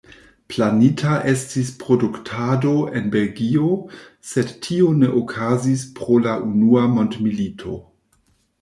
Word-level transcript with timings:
Planita 0.51 1.17
estis 1.31 1.67
produktado 1.83 2.71
en 3.01 3.11
Belgio, 3.17 3.67
sed 4.31 4.55
tio 4.69 4.89
ne 5.05 5.13
okazis 5.23 5.87
pro 6.01 6.19
la 6.25 6.35
unua 6.51 6.87
mondmilito. 6.99 7.79